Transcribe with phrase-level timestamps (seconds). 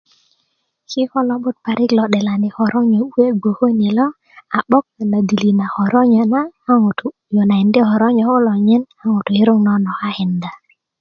[0.89, 1.57] kiko lo'but
[1.97, 4.07] lo 'delani körönyö parik kuwe bgwoke ni lo
[4.57, 6.23] a 'boga na dili na körönyö
[6.69, 8.25] a ŋutu yunakindi körönyö
[8.67, 10.49] nyin ŋutu kirut nonokakinda